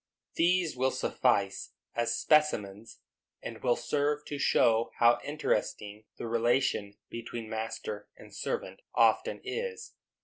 [0.33, 3.01] These will suffice as specimens,
[3.43, 9.93] and will serve to show how interesting the relation between master and servant often is.